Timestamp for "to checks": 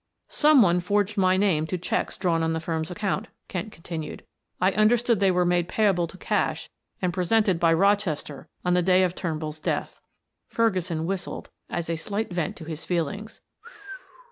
1.67-2.17